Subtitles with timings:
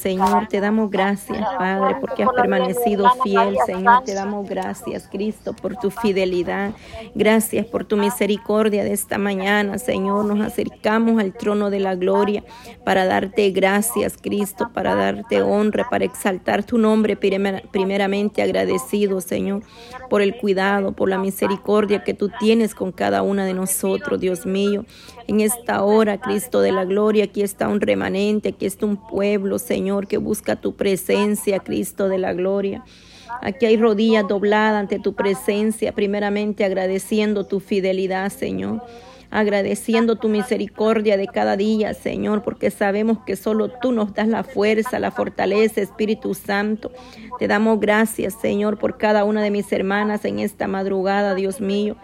[0.00, 4.02] Señor, te damos gracias, Padre, porque has permanecido fiel, Señor.
[4.04, 6.72] Te damos gracias, Cristo, por tu fidelidad.
[7.14, 10.24] Gracias por tu misericordia de esta mañana, Señor.
[10.24, 12.42] Nos acercamos al trono de la gloria
[12.82, 19.62] para darte gracias, Cristo, para darte honra, para exaltar tu nombre primeramente agradecido, Señor,
[20.08, 24.46] por el cuidado, por la misericordia que tú tienes con cada una de nosotros, Dios
[24.46, 24.86] mío.
[25.26, 29.58] En esta hora, Cristo de la gloria, aquí está un remanente, aquí está un pueblo,
[29.58, 32.84] Señor, que busca tu presencia, Cristo de la gloria.
[33.42, 38.82] Aquí hay rodillas dobladas ante tu presencia, primeramente agradeciendo tu fidelidad, Señor
[39.30, 44.42] agradeciendo tu misericordia de cada día, Señor, porque sabemos que solo tú nos das la
[44.42, 46.90] fuerza, la fortaleza, Espíritu Santo.
[47.38, 51.96] Te damos gracias, Señor, por cada una de mis hermanas en esta madrugada, Dios mío.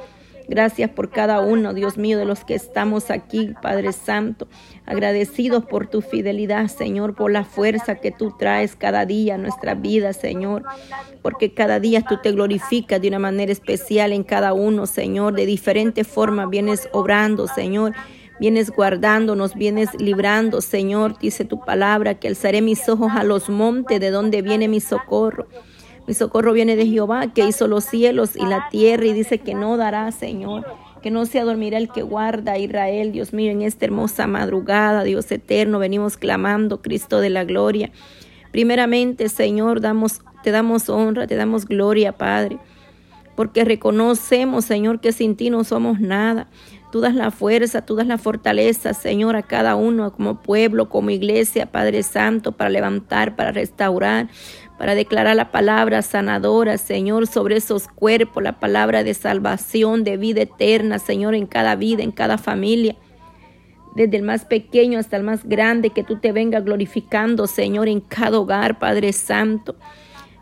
[0.48, 4.46] Gracias por cada uno, Dios mío, de los que estamos aquí, Padre Santo.
[4.84, 9.74] Agradecidos por tu fidelidad, Señor, por la fuerza que tú traes cada día a nuestra
[9.74, 10.62] vida, Señor.
[11.20, 15.35] Porque cada día tú te glorificas de una manera especial en cada uno, Señor.
[15.35, 17.92] De diferente forma vienes obrando, Señor.
[18.38, 21.18] Vienes guardándonos, vienes librando, Señor.
[21.18, 25.48] Dice tu palabra que alzaré mis ojos a los montes, de donde viene mi socorro.
[26.07, 29.54] Mi socorro viene de Jehová, que hizo los cielos y la tierra, y dice que
[29.54, 30.65] no dará, Señor,
[31.02, 35.02] que no se adormirá el que guarda a Israel, Dios mío, en esta hermosa madrugada,
[35.02, 37.90] Dios eterno, venimos clamando, Cristo de la gloria.
[38.52, 42.59] Primeramente, Señor, damos, te damos honra, te damos gloria, Padre,
[43.35, 46.48] porque reconocemos, Señor, que sin ti no somos nada.
[46.93, 51.10] Tú das la fuerza, tú das la fortaleza, Señor, a cada uno como pueblo, como
[51.10, 54.29] iglesia, Padre Santo, para levantar, para restaurar,
[54.79, 60.43] para declarar la palabra sanadora, Señor, sobre esos cuerpos, la palabra de salvación, de vida
[60.43, 62.97] eterna, Señor, en cada vida, en cada familia.
[63.95, 68.00] Desde el más pequeño hasta el más grande, que tú te vengas glorificando, Señor, en
[68.00, 69.77] cada hogar, Padre Santo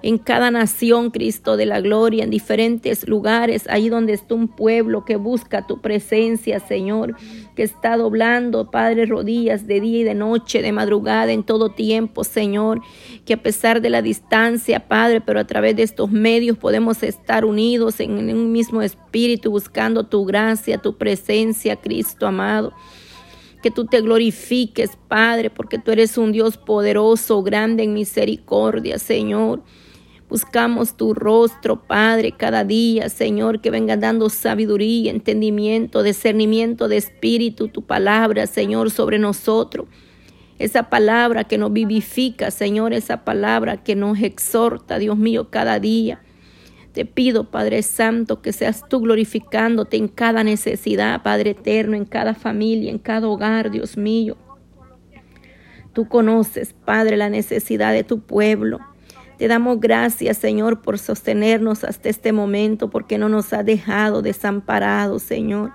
[0.05, 5.06] en cada nación, Cristo de la gloria, en diferentes lugares, ahí donde está un pueblo
[5.06, 7.16] que busca tu presencia, Señor,
[7.56, 12.22] que está doblando, Padre, rodillas de día y de noche, de madrugada, en todo tiempo,
[12.22, 12.82] Señor,
[13.25, 17.47] que a pesar de la distancia, Padre, pero a través de estos medios podemos estar
[17.47, 22.75] unidos en un mismo espíritu, buscando tu gracia, tu presencia, Cristo amado
[23.62, 29.62] que tú te glorifiques, Padre, porque tú eres un Dios poderoso, grande en misericordia, Señor.
[30.34, 37.69] Buscamos tu rostro, Padre, cada día, Señor, que venga dando sabiduría, entendimiento, discernimiento de espíritu,
[37.69, 39.87] tu palabra, Señor, sobre nosotros.
[40.59, 46.21] Esa palabra que nos vivifica, Señor, esa palabra que nos exhorta, Dios mío, cada día.
[46.93, 52.34] Te pido, Padre Santo, que seas tú glorificándote en cada necesidad, Padre eterno, en cada
[52.34, 54.37] familia, en cada hogar, Dios mío.
[55.93, 58.81] Tú conoces, Padre, la necesidad de tu pueblo.
[59.39, 65.22] Te damos gracias, Señor, por sostenernos hasta este momento, porque no nos ha dejado desamparados,
[65.22, 65.72] Señor.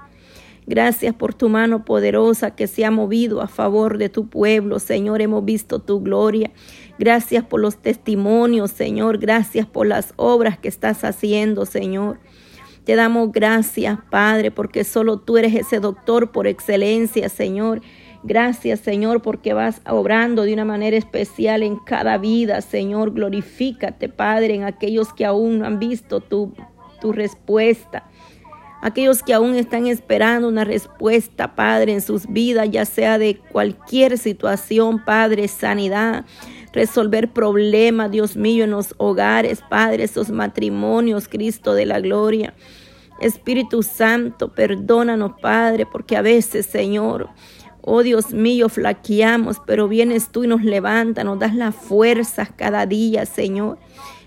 [0.66, 5.20] Gracias por tu mano poderosa que se ha movido a favor de tu pueblo, Señor.
[5.20, 6.52] Hemos visto tu gloria.
[7.00, 9.18] Gracias por los testimonios, Señor.
[9.18, 12.20] Gracias por las obras que estás haciendo, Señor.
[12.84, 17.82] Te damos gracias, Padre, porque solo tú eres ese doctor por excelencia, Señor.
[18.24, 23.14] Gracias, Señor, porque vas obrando de una manera especial en cada vida, Señor.
[23.14, 26.54] Glorifícate, Padre, en aquellos que aún no han visto tu,
[27.00, 28.10] tu respuesta.
[28.82, 34.18] Aquellos que aún están esperando una respuesta, Padre, en sus vidas, ya sea de cualquier
[34.18, 36.26] situación, Padre, sanidad,
[36.74, 42.54] resolver problemas, Dios mío, en los hogares, Padre, esos matrimonios, Cristo de la gloria.
[43.20, 47.30] Espíritu Santo, perdónanos, Padre, porque a veces, Señor,
[47.92, 52.86] Oh Dios mío, flaqueamos, pero vienes tú y nos levanta, nos das las fuerzas cada
[52.86, 53.80] día, Señor.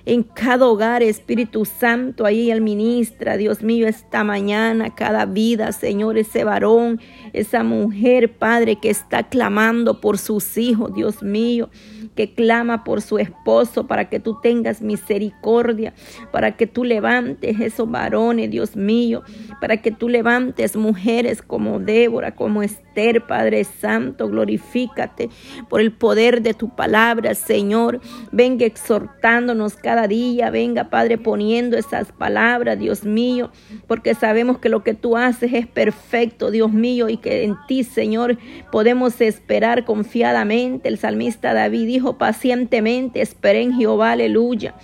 [0.04, 6.18] En cada hogar, Espíritu Santo, ahí el ministra, Dios mío, esta mañana, cada vida, Señor,
[6.18, 7.00] ese varón,
[7.32, 11.70] esa mujer, Padre, que está clamando por sus hijos, Dios mío
[12.14, 15.94] que clama por su esposo para que tú tengas misericordia,
[16.30, 19.22] para que tú levantes esos varones, Dios mío,
[19.60, 25.30] para que tú levantes mujeres como Débora, como Esther, Padre Santo, glorifícate
[25.68, 28.00] por el poder de tu palabra, Señor.
[28.30, 33.50] Venga exhortándonos cada día, venga, Padre, poniendo esas palabras, Dios mío,
[33.86, 37.84] porque sabemos que lo que tú haces es perfecto, Dios mío, y que en ti,
[37.84, 38.38] Señor,
[38.70, 40.88] podemos esperar confiadamente.
[40.88, 44.74] El salmista David dijo, pacientemente, esperé en Jehová, aleluya.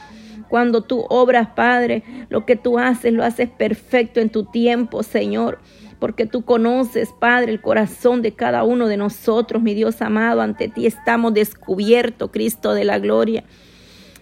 [0.49, 5.59] Cuando tú obras, Padre, lo que tú haces lo haces perfecto en tu tiempo, Señor.
[5.99, 10.69] porque tú conoces, Padre, el corazón de cada uno de nosotros, mi Dios amado, ante
[10.69, 13.43] ti estamos descubiertos, Cristo de la gloria.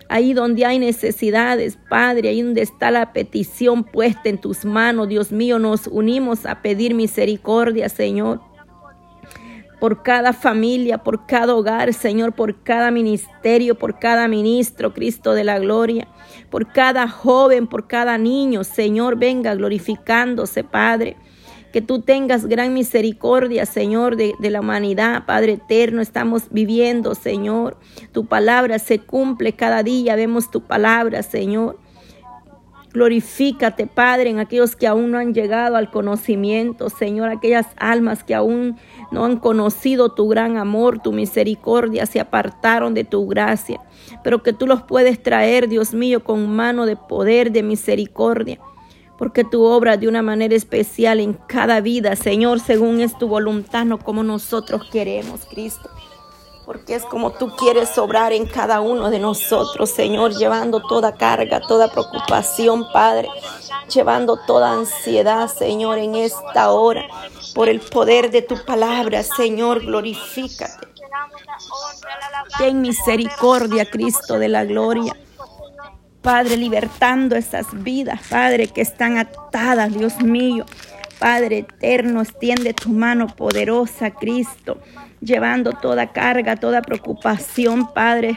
[0.09, 5.33] Ahí donde hay necesidades, Padre, ahí donde está la petición puesta en tus manos, Dios
[5.33, 8.41] mío, nos unimos a pedir misericordia, Señor
[9.87, 15.45] por cada familia, por cada hogar, Señor, por cada ministerio, por cada ministro, Cristo de
[15.45, 16.09] la gloria,
[16.51, 21.15] por cada joven, por cada niño, Señor, venga glorificándose, Padre.
[21.73, 26.03] Que tú tengas gran misericordia, Señor, de, la humanidad, Padre eterno.
[26.03, 27.77] Estamos viviendo, Señor.
[28.11, 30.17] Tu palabra se cumple cada día.
[30.17, 31.79] Vemos tu palabra, Señor.
[32.97, 38.35] Glorifícate, Padre, en aquellos que aún no han llegado al conocimiento, Señor, aquellas almas que
[38.35, 38.79] aún
[39.11, 43.81] no han conocido tu gran amor, tu misericordia, se apartaron de tu gracia,
[44.23, 48.59] pero que tú los puedes traer, Dios mío, con mano de poder, de misericordia,
[49.19, 53.85] porque tú obras de una manera especial en cada vida, Señor, según es tu voluntad,
[53.85, 55.89] no como nosotros queremos, Cristo.
[56.67, 61.61] Porque es como tú quieres obrar en cada uno de nosotros, Señor, llevando toda carga,
[61.61, 63.29] toda preocupación, Padre,
[63.95, 67.07] llevando toda ansiedad, Señor, en esta hora,
[67.57, 70.89] por el poder de tu palabra, Señor, glorifícate.
[72.59, 75.17] Ten misericordia, Cristo de la gloria.
[76.21, 80.67] Padre, libertando esas vidas, Padre, que están atadas, Dios mío.
[81.19, 84.77] Padre eterno, extiende tu mano poderosa, Cristo
[85.23, 88.37] llevando toda carga, toda preocupación, Padre,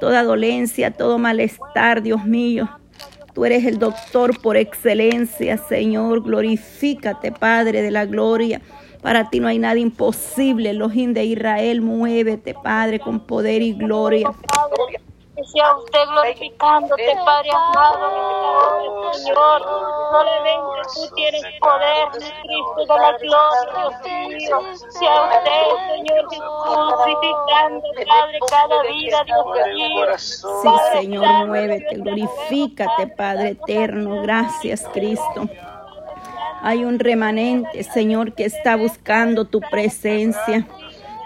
[0.00, 2.70] toda dolencia, todo malestar, Dios mío.
[3.34, 6.22] Tú eres el doctor por excelencia, Señor.
[6.22, 8.62] Glorifícate, Padre de la gloria.
[9.02, 10.70] Para ti no hay nada imposible.
[10.70, 14.30] Elohim de Israel, muévete, Padre, con poder y gloria
[15.54, 19.62] sea usted glorificándote, Padre amado, Señor.
[20.10, 24.60] Solamente tú tienes poder, Cristo de la gloria, Dios mío.
[24.90, 30.06] Sea usted, Señor Jesús, glorificando, Padre, cada vida, Dios mío.
[30.18, 34.22] Sí, Señor, muévete, glorifícate, Padre eterno.
[34.22, 35.48] Gracias, Cristo.
[36.62, 40.66] Hay un remanente, Señor, que está buscando tu presencia,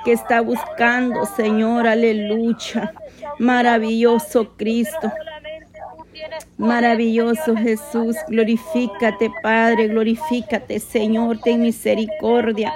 [0.04, 2.92] que está buscando, Señor, aleluya
[3.38, 5.12] Maravilloso Cristo.
[6.56, 12.72] Maravilloso Jesús, glorifícate Padre, glorifícate Señor, ten misericordia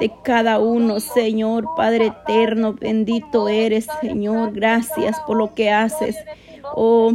[0.00, 6.16] de cada uno, Señor, Padre eterno, bendito eres, Señor, gracias por lo que haces.
[6.74, 7.12] Oh,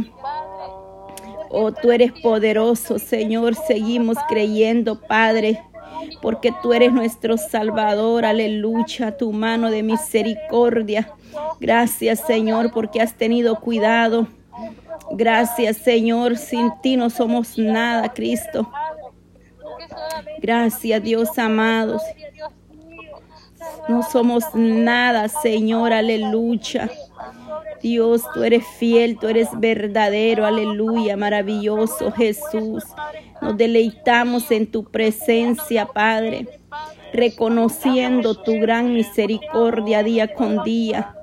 [1.50, 5.60] oh, tú eres poderoso, Señor, seguimos creyendo, Padre,
[6.20, 11.12] porque tú eres nuestro Salvador, aleluya, tu mano de misericordia
[11.60, 14.26] Gracias Señor porque has tenido cuidado.
[15.12, 18.70] Gracias Señor, sin ti no somos nada, Cristo.
[20.38, 22.02] Gracias Dios amados.
[23.88, 26.90] No somos nada, Señor, aleluya.
[27.82, 32.84] Dios, tú eres fiel, tú eres verdadero, aleluya, maravilloso Jesús.
[33.40, 36.46] Nos deleitamos en tu presencia, Padre,
[37.12, 41.14] reconociendo tu gran misericordia día con día.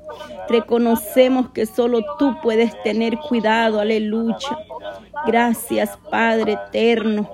[0.49, 4.57] Reconocemos que solo tú puedes tener cuidado, aleluya.
[5.25, 7.29] Gracias, Padre eterno.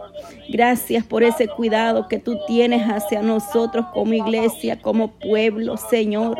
[0.50, 6.38] Gracias por ese cuidado que tú tienes hacia nosotros como iglesia, como pueblo, Señor.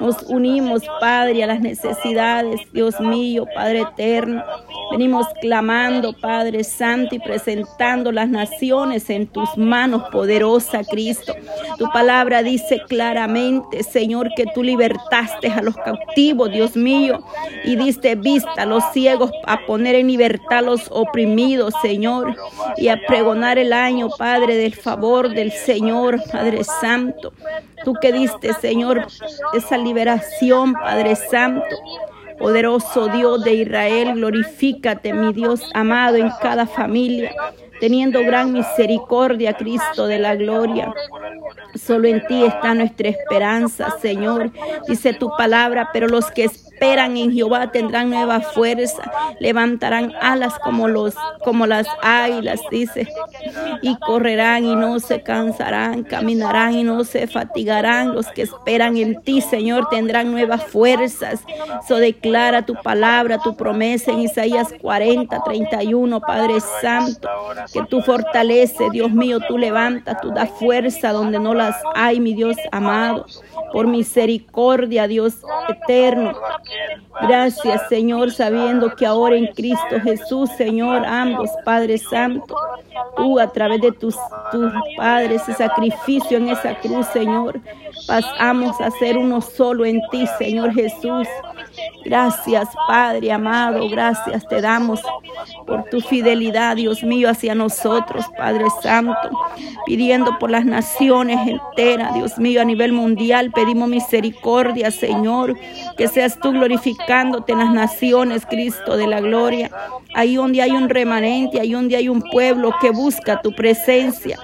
[0.00, 4.42] Nos unimos, Padre, a las necesidades, Dios mío, Padre eterno.
[4.90, 11.34] Venimos clamando, Padre Santo, y presentando las naciones en tus manos, poderosa Cristo.
[11.78, 17.20] Tu palabra dice claramente, Señor, que tú libertaste a los cautivos, Dios mío,
[17.64, 22.36] y diste vista a los ciegos, a poner en libertad a los oprimidos, Señor,
[22.76, 27.32] y a pregonar el año, Padre, del favor del Señor, Padre Santo.
[27.84, 29.06] Tú que diste, Señor,
[29.54, 31.76] esa liberación, Padre Santo.
[32.40, 37.32] Poderoso Dios de Israel, glorifícate, mi Dios amado, en cada familia,
[37.80, 40.92] teniendo gran misericordia, Cristo de la gloria.
[41.74, 44.50] Solo en ti está nuestra esperanza, Señor.
[44.88, 49.02] Dice tu palabra, pero los que esperan en Jehová tendrán nueva fuerza,
[49.38, 53.08] levantarán alas como los como las águilas, dice,
[53.82, 58.14] y correrán y no se cansarán, caminarán y no se fatigarán.
[58.14, 61.40] Los que esperan en ti, Señor, tendrán nuevas fuerzas.
[61.82, 67.28] Eso declara tu palabra, tu promesa en Isaías 40, 31, Padre Santo,
[67.72, 72.34] que tú fortaleces, Dios mío, tú levantas, tú das fuerza donde no las hay, mi
[72.34, 73.26] Dios amado.
[73.72, 75.34] por misericordia, Dios
[75.68, 76.32] eterno.
[77.22, 82.54] Gracias, Señor, sabiendo que ahora en Cristo Jesús, Señor, ambos, Padre Santo,
[83.16, 84.16] tú a través de tus,
[84.50, 87.60] tus padres, ese sacrificio en esa cruz, Señor,
[88.06, 91.26] pasamos a ser uno solo en ti, Señor Jesús.
[92.04, 95.00] Gracias, Padre amado, gracias te damos
[95.66, 99.30] por tu fidelidad, Dios mío, hacia nosotros, Padre Santo,
[99.86, 105.56] pidiendo por las naciones enteras, Dios mío, a nivel mundial, pedimos misericordia, Señor,
[105.96, 109.70] que seas tú glorificándote en las naciones, Cristo de la gloria,
[110.14, 114.38] ahí donde hay un remanente, ahí donde hay un pueblo que busca tu presencia.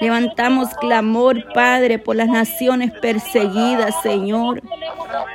[0.00, 4.60] Levantamos clamor, Padre, por las naciones perseguidas, Señor.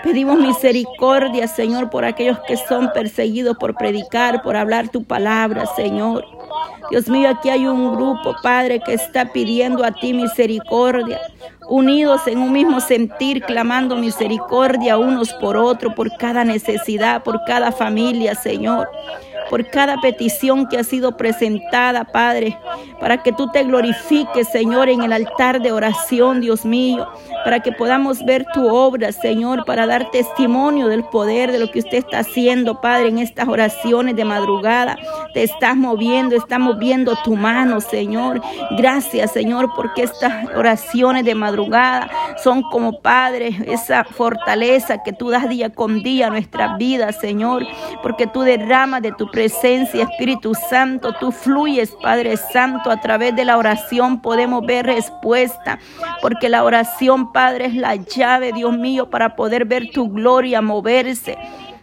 [0.03, 6.25] Pedimos misericordia, Señor, por aquellos que son perseguidos por predicar, por hablar tu palabra, Señor.
[6.89, 11.19] Dios mío, aquí hay un grupo, Padre, que está pidiendo a ti misericordia,
[11.69, 17.71] unidos en un mismo sentir, clamando misericordia unos por otros, por cada necesidad, por cada
[17.71, 18.89] familia, Señor
[19.51, 22.57] por cada petición que ha sido presentada, Padre,
[23.01, 27.05] para que tú te glorifiques, Señor, en el altar de oración, Dios mío,
[27.43, 31.79] para que podamos ver tu obra, Señor, para dar testimonio del poder de lo que
[31.79, 34.97] usted está haciendo, Padre, en estas oraciones de madrugada.
[35.33, 38.41] Te estás moviendo, estamos viendo tu mano, Señor.
[38.77, 42.09] Gracias, Señor, porque estas oraciones de madrugada
[42.41, 47.67] son como, Padre, esa fortaleza que tú das día con día a nuestras vidas, Señor,
[48.01, 51.13] porque tú derramas de tu presencia presencia, Espíritu Santo.
[51.19, 55.79] Tú fluyes, Padre Santo, a través de la oración podemos ver respuesta,
[56.21, 61.39] porque la oración, Padre, es la llave, Dios mío, para poder ver tu gloria moverse.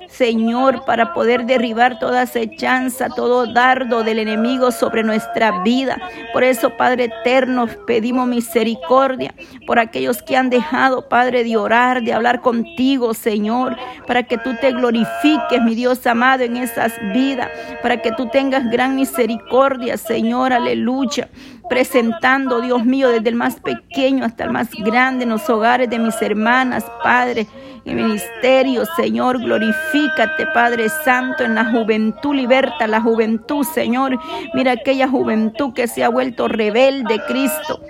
[0.09, 5.99] Señor, para poder derribar toda acechanza, todo dardo del enemigo sobre nuestra vida.
[6.33, 9.35] Por eso, Padre eterno, pedimos misericordia
[9.67, 14.55] por aquellos que han dejado, Padre, de orar, de hablar contigo, Señor, para que tú
[14.61, 17.51] te glorifiques, mi Dios amado, en esas vidas,
[17.83, 21.29] para que tú tengas gran misericordia, Señor, aleluya
[21.69, 25.99] presentando, Dios mío, desde el más pequeño hasta el más grande en los hogares de
[25.99, 27.47] mis hermanas, Padre,
[27.85, 34.19] y ministerio, Señor, glorifícate, Padre Santo, en la juventud, liberta la juventud, Señor.
[34.55, 37.81] Mira aquella juventud que se ha vuelto rebelde, Cristo.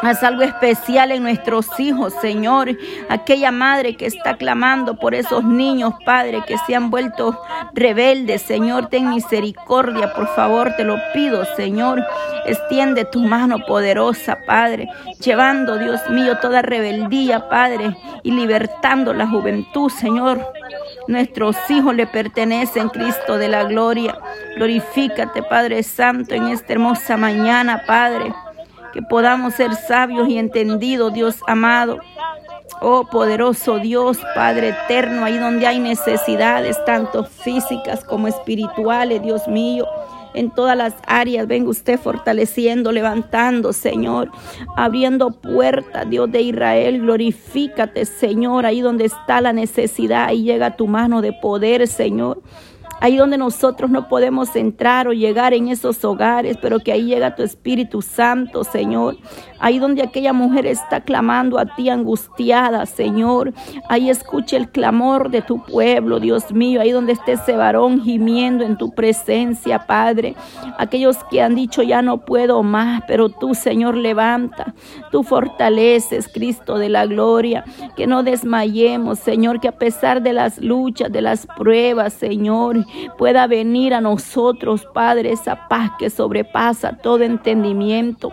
[0.00, 2.76] Haz algo especial en nuestros hijos, Señor.
[3.08, 7.40] Aquella madre que está clamando por esos niños, Padre, que se han vuelto
[7.72, 12.04] rebeldes, Señor, ten misericordia, por favor, te lo pido, Señor.
[12.46, 14.88] Extiende tu mano poderosa, Padre,
[15.20, 20.40] llevando, Dios mío, toda rebeldía, Padre, y libertando la juventud, Señor.
[21.08, 24.16] Nuestros hijos le pertenecen, Cristo de la gloria.
[24.56, 28.32] Glorifícate, Padre Santo, en esta hermosa mañana, Padre
[28.92, 31.98] que podamos ser sabios y entendidos, Dios amado.
[32.80, 39.86] Oh poderoso Dios, Padre eterno, ahí donde hay necesidades, tanto físicas como espirituales, Dios mío
[40.34, 41.46] en todas las áreas.
[41.46, 44.30] Venga usted fortaleciendo, levantando, Señor,
[44.76, 47.00] abriendo puertas, Dios de Israel.
[47.00, 50.26] Glorifícate, Señor, ahí donde está la necesidad.
[50.26, 52.40] Ahí llega tu mano de poder, Señor
[53.00, 57.34] ahí donde nosotros no podemos entrar o llegar en esos hogares, pero que ahí llega
[57.34, 59.16] tu Espíritu Santo, Señor.
[59.60, 63.52] Ahí donde aquella mujer está clamando a ti angustiada, Señor.
[63.88, 66.80] Ahí escuche el clamor de tu pueblo, Dios mío.
[66.80, 70.36] Ahí donde esté ese varón gimiendo en tu presencia, Padre.
[70.78, 74.74] Aquellos que han dicho ya no puedo más, pero tú, Señor, levanta.
[75.10, 77.64] Tú fortaleces, Cristo de la gloria.
[77.96, 82.84] Que no desmayemos, Señor, que a pesar de las luchas, de las pruebas, Señor,
[83.16, 88.32] pueda venir a nosotros, Padre, esa paz que sobrepasa todo entendimiento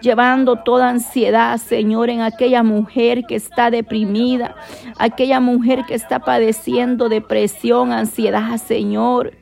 [0.00, 4.54] llevando toda ansiedad, Señor, en aquella mujer que está deprimida,
[4.98, 9.34] aquella mujer que está padeciendo depresión, ansiedad, Señor.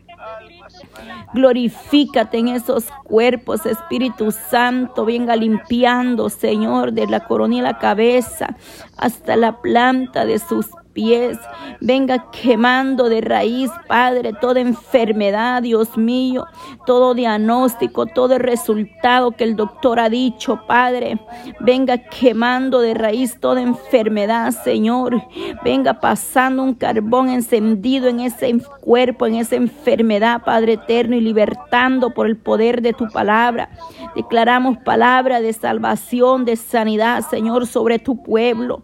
[1.35, 8.57] Glorifícate en esos cuerpos, Espíritu Santo, venga limpiando, Señor, de la coronilla la cabeza
[8.97, 10.67] hasta la planta de sus
[10.99, 11.39] pies.
[11.81, 16.45] Venga quemando de raíz, Padre, toda enfermedad, Dios mío,
[16.87, 21.21] todo diagnóstico, todo resultado que el doctor ha dicho, Padre.
[21.61, 25.23] Venga quemando de raíz toda enfermedad, Señor.
[25.63, 32.11] Venga pasando un carbón encendido en ese cuerpo, en esa enfermedad, Padre eterno, y libertando
[32.11, 33.71] por el poder de tu palabra.
[34.17, 38.83] Declaramos palabra de salvación, de sanidad, Señor, sobre tu pueblo.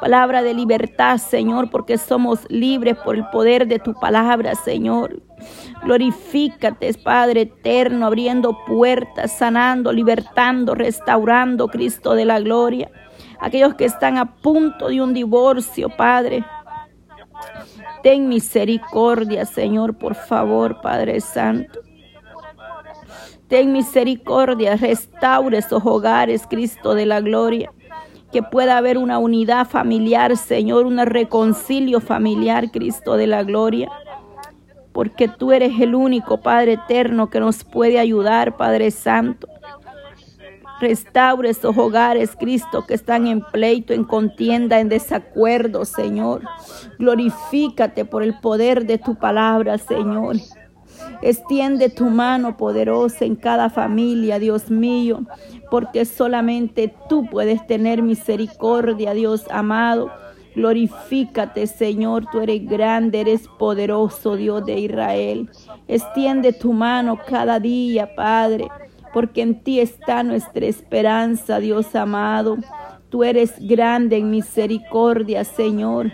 [0.00, 5.22] Palabra de libertad, Señor, porque somos libres por el poder de tu palabra, Señor.
[5.82, 12.90] Glorifícate, Padre eterno, abriendo puertas, sanando, libertando, restaurando, Cristo de la gloria.
[13.40, 16.44] aquellos que están a punto de un divorcio, Padre.
[18.02, 21.80] Ten misericordia, Señor, por favor, Padre Santo.
[23.48, 27.70] Ten misericordia, restaure esos hogares, Cristo de la gloria.
[28.34, 33.88] Que pueda haber una unidad familiar, Señor, un reconcilio familiar, Cristo de la gloria.
[34.92, 39.46] Porque tú eres el único Padre eterno que nos puede ayudar, Padre Santo.
[40.80, 46.42] Restaure esos hogares, Cristo, que están en pleito, en contienda, en desacuerdo, Señor.
[46.98, 50.38] Glorifícate por el poder de tu palabra, Señor.
[51.22, 55.20] Extiende tu mano poderosa en cada familia, Dios mío,
[55.74, 60.08] porque solamente tú puedes tener misericordia, Dios amado.
[60.54, 65.50] Glorifícate, Señor, tú eres grande, eres poderoso, Dios de Israel.
[65.88, 68.68] Extiende tu mano cada día, Padre,
[69.12, 72.56] porque en ti está nuestra esperanza, Dios amado.
[73.08, 76.12] Tú eres grande en misericordia, Señor.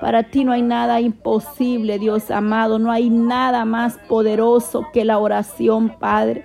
[0.00, 2.80] Para ti no hay nada imposible, Dios amado.
[2.80, 6.44] No hay nada más poderoso que la oración, Padre.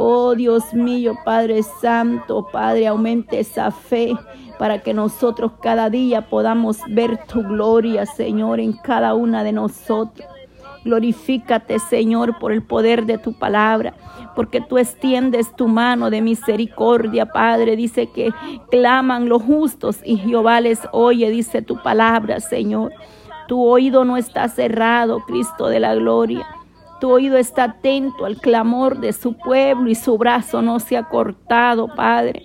[0.00, 4.16] Oh Dios mío, Padre Santo, Padre, aumente esa fe
[4.56, 10.28] para que nosotros cada día podamos ver tu gloria, Señor, en cada una de nosotros.
[10.84, 13.92] Glorifícate, Señor, por el poder de tu palabra,
[14.36, 17.74] porque tú extiendes tu mano de misericordia, Padre.
[17.74, 18.32] Dice que
[18.70, 22.92] claman los justos y Jehová les oye, dice tu palabra, Señor.
[23.48, 26.46] Tu oído no está cerrado, Cristo de la gloria.
[27.00, 31.04] Tu oído está atento al clamor de su pueblo y su brazo no se ha
[31.04, 32.42] cortado, Padre.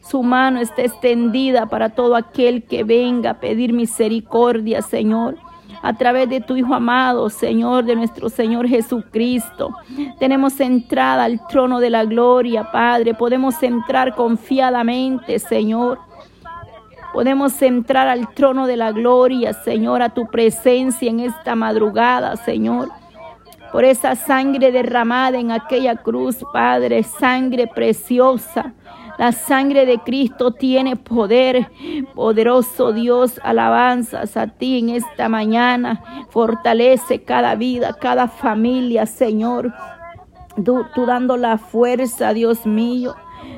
[0.00, 5.36] Su mano está extendida para todo aquel que venga a pedir misericordia, Señor
[5.82, 9.70] a través de tu Hijo amado, Señor, de nuestro Señor Jesucristo.
[10.18, 13.14] Tenemos entrada al trono de la gloria, Padre.
[13.14, 15.98] Podemos entrar confiadamente, Señor.
[17.12, 22.88] Podemos entrar al trono de la gloria, Señor, a tu presencia en esta madrugada, Señor.
[23.72, 28.74] Por esa sangre derramada en aquella cruz, Padre, sangre preciosa
[29.18, 31.70] la sangre de Cristo tiene poder.
[32.14, 36.02] Poderoso Dios, alabanzas a ti en esta mañana.
[36.30, 39.72] Fortalece cada vida, cada familia, Señor.
[40.64, 43.14] Tú, dando la fuerza, Dios mío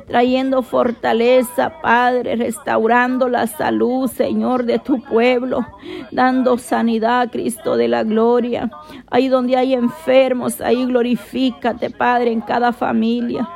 [0.07, 5.67] trayendo fortaleza, Padre, restaurando la salud, Señor, de tu pueblo,
[6.11, 8.71] dando sanidad, Cristo de la gloria.
[9.11, 13.49] Ahí donde hay enfermos, ahí glorifícate, Padre, en cada familia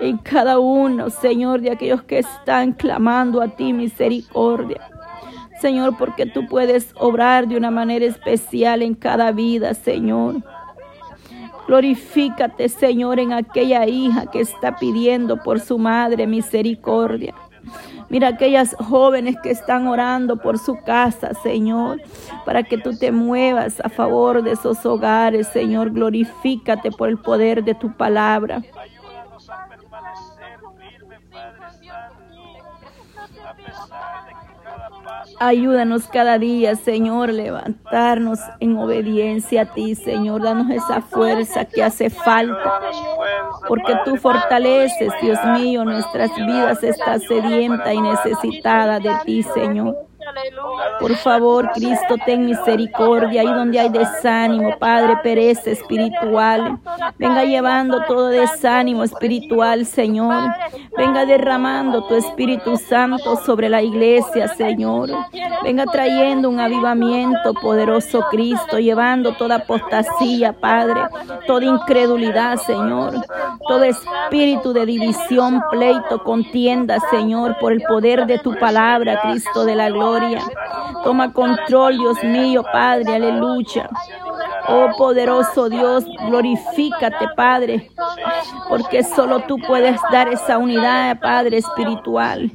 [0.00, 4.80] en cada uno, Señor, de aquellos que están clamando a ti misericordia.
[5.60, 10.36] Señor, porque tú puedes obrar de una manera especial en cada vida, Señor.
[11.68, 17.34] Glorifícate, Señor, en aquella hija que está pidiendo por su madre misericordia.
[18.08, 22.00] Mira aquellas jóvenes que están orando por su casa, Señor,
[22.46, 25.90] para que tú te muevas a favor de esos hogares, Señor.
[25.90, 28.62] Glorifícate por el poder de tu palabra.
[35.40, 40.42] Ayúdanos cada día, Señor, levantarnos en obediencia a ti, Señor.
[40.42, 42.80] Danos esa fuerza que hace falta.
[43.68, 50.07] Porque tú fortaleces, Dios mío, nuestras vidas está sedienta y necesitada de ti, Señor.
[51.00, 53.42] Por favor, Cristo, ten misericordia.
[53.42, 56.78] Ahí donde hay desánimo, Padre, pereza espiritual.
[57.18, 60.50] Venga llevando todo desánimo espiritual, Señor.
[60.96, 65.10] Venga derramando tu Espíritu Santo sobre la iglesia, Señor.
[65.62, 71.00] Venga trayendo un avivamiento poderoso, Cristo, llevando toda apostasía, Padre,
[71.46, 73.14] toda incredulidad, Señor.
[73.66, 79.76] Todo espíritu de división, pleito, contienda, Señor, por el poder de tu palabra, Cristo de
[79.76, 80.17] la gloria.
[81.04, 83.88] Toma control, Dios mío, Padre, aleluya.
[84.70, 87.90] Oh poderoso Dios, glorifícate, Padre,
[88.68, 92.50] porque solo tú puedes dar esa unidad, Padre espiritual.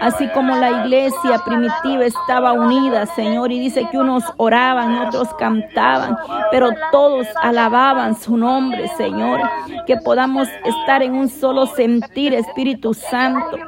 [0.00, 6.16] Así como la iglesia primitiva estaba unida, Señor, y dice que unos oraban, otros cantaban,
[6.52, 9.40] pero todos alababan su nombre, Señor.
[9.86, 13.58] Que podamos estar en un solo sentir, Espíritu Santo.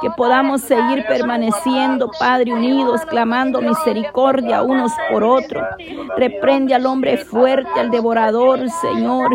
[0.00, 5.64] Que podamos seguir permaneciendo, Padre, unidos, clamando misericordia unos por otros.
[6.16, 7.35] Reprende al hombre fuerte,
[7.76, 9.30] al devorador, Señor,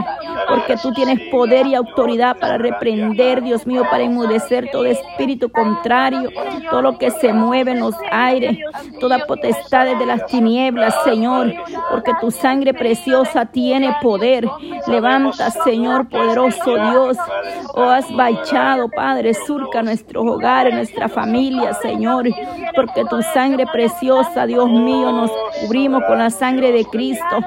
[0.47, 5.49] porque tú tienes poder poder y autoridad para reprender, Dios mío, para enmudecer todo espíritu
[5.49, 6.29] contrario,
[6.69, 8.59] todo lo que se mueve en los aires,
[8.99, 11.51] toda potestad de las tinieblas, Señor,
[11.89, 14.47] porque tu sangre preciosa tiene poder.
[14.85, 17.17] Levanta, Señor, poderoso Dios.
[17.73, 22.27] Oh, has bachado, Padre, surca nuestros hogares, nuestra familia, Señor,
[22.75, 27.39] porque tu sangre preciosa, Dios mío, nos cubrimos con la sangre de Cristo.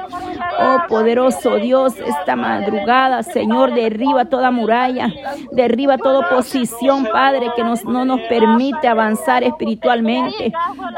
[0.59, 5.13] Oh poderoso Dios, esta madrugada, Señor, derriba toda muralla,
[5.53, 10.53] derriba toda oposición, Padre, que nos, no nos permite avanzar espiritualmente.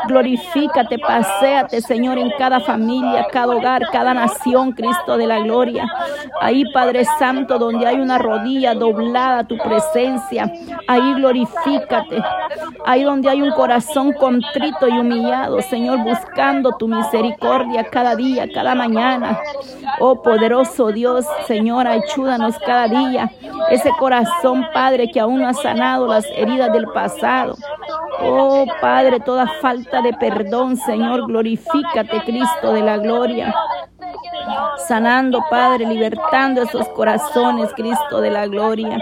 [0.08, 5.86] Glorifícate, paséate, Señor, en cada familia, cada hogar, cada nación, Cristo de la gloria.
[6.40, 10.50] Ahí, Padre Santo, donde hay una rodilla doblada a tu presencia,
[10.88, 12.22] ahí glorifícate.
[12.84, 18.74] Ahí donde hay un corazón contrito y humillado, Señor, buscando tu misericordia cada día, cada
[18.74, 19.38] mañana.
[20.00, 23.30] Oh poderoso Dios, Señor, ayúdanos cada día.
[23.70, 27.56] Ese corazón, Padre, que aún no ha sanado las heridas del pasado.
[28.20, 33.54] Oh Padre, toda falta de perdón, Señor, glorifícate, Cristo de la gloria
[34.86, 38.98] sanando, Padre, libertando esos corazones, Cristo de la gloria,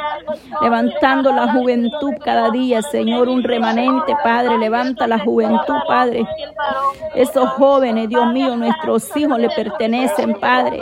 [0.61, 6.26] levantando la juventud cada día, Señor, un remanente, Padre, levanta la juventud, Padre.
[7.14, 10.80] Esos jóvenes, Dios mío, nuestros hijos le pertenecen, Padre.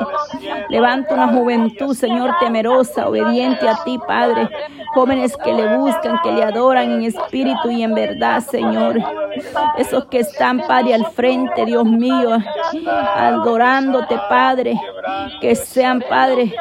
[0.69, 4.49] Levanta una juventud, Señor, temerosa, obediente a ti, Padre.
[4.95, 8.99] Jóvenes que le buscan, que le adoran en espíritu y en verdad, Señor.
[9.77, 12.39] Esos que están, Padre, al frente, Dios mío,
[13.17, 14.81] adorándote, Padre.
[15.41, 16.55] Que sean, Padre,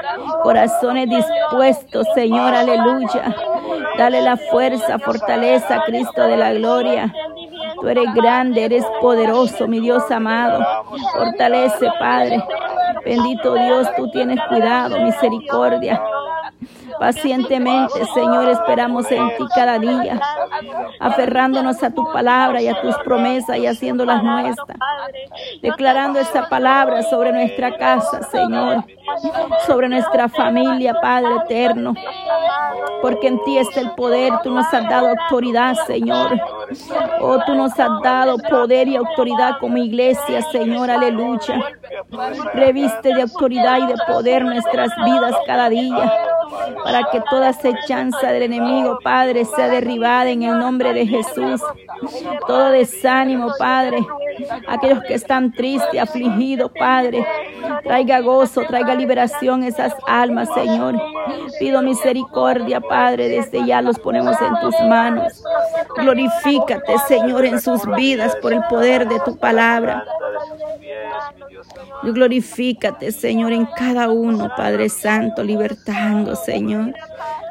[0.44, 3.36] corazones dispuestos, Señor, aleluya.
[3.98, 7.14] Dale la fuerza, fortaleza, Cristo de la gloria.
[7.80, 10.66] Tú eres grande, eres poderoso, mi Dios amado.
[11.14, 12.44] Fortalece, Padre.
[13.06, 16.02] Bendito Dios, tú tienes cuidado, misericordia.
[17.02, 20.22] Pacientemente, Señor, esperamos en ti cada día,
[21.00, 24.78] aferrándonos a tu palabra y a tus promesas y haciéndolas nuestras.
[25.64, 28.84] Declarando esa palabra sobre nuestra casa, Señor,
[29.66, 31.96] sobre nuestra familia, Padre eterno.
[33.02, 36.40] Porque en ti está el poder, tú nos has dado autoridad, Señor.
[37.20, 41.66] Oh, tú nos has dado poder y autoridad como iglesia, Señor, aleluya.
[42.54, 46.31] Reviste de autoridad y de poder nuestras vidas cada día
[46.84, 51.62] para que toda acechanza del enemigo, Padre, sea derribada en el nombre de Jesús.
[52.48, 54.06] Todo desánimo, Padre,
[54.68, 57.26] aquellos que están tristes, afligidos, Padre,
[57.84, 61.00] traiga gozo, traiga liberación esas almas, Señor.
[61.60, 65.44] Pido misericordia, Padre, desde ya los ponemos en tus manos.
[65.98, 70.06] Glorifícate, Señor, en sus vidas por el poder de tu palabra.
[72.04, 76.94] Glorifícate, Señor, en cada uno, Padre Santo, libertando, Señor.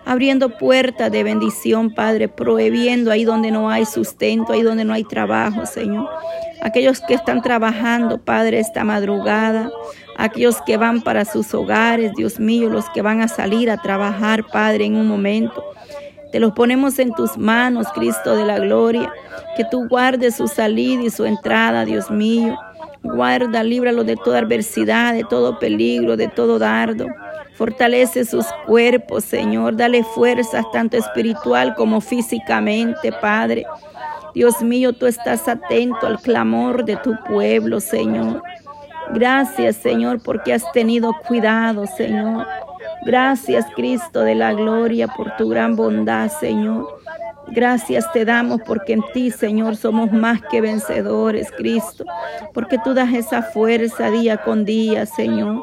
[0.05, 5.05] Abriendo puertas de bendición, Padre, prohibiendo ahí donde no hay sustento, ahí donde no hay
[5.05, 6.09] trabajo, Señor.
[6.63, 9.71] Aquellos que están trabajando, Padre, esta madrugada.
[10.17, 14.45] Aquellos que van para sus hogares, Dios mío, los que van a salir a trabajar,
[14.47, 15.65] Padre, en un momento.
[16.33, 19.13] Te los ponemos en tus manos, Cristo de la gloria.
[19.57, 22.59] Que tú guardes su salida y su entrada, Dios mío.
[23.03, 27.07] Guarda, líbralo de toda adversidad, de todo peligro, de todo dardo.
[27.55, 29.77] Fortalece sus cuerpos, Señor.
[29.77, 33.65] Dale fuerzas tanto espiritual como físicamente, Padre.
[34.35, 38.43] Dios mío, tú estás atento al clamor de tu pueblo, Señor.
[39.13, 42.47] Gracias, Señor, porque has tenido cuidado, Señor.
[43.05, 47.00] Gracias, Cristo de la gloria, por tu gran bondad, Señor.
[47.51, 52.05] Gracias te damos porque en ti, Señor, somos más que vencedores, Cristo,
[52.55, 55.63] porque tú das esa fuerza día con día, Señor.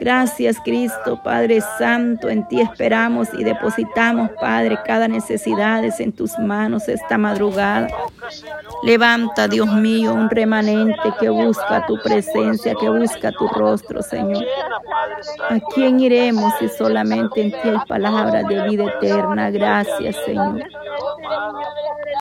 [0.00, 6.38] Gracias, Cristo, Padre Santo, en ti esperamos y depositamos, Padre, cada necesidad es en tus
[6.38, 7.88] manos esta madrugada.
[8.84, 14.44] Levanta, Dios mío, un remanente que busca tu presencia, que busca tu rostro, Señor.
[15.48, 19.50] ¿A quién iremos si solamente en ti hay palabras de vida eterna?
[19.50, 20.62] Gracias, Señor.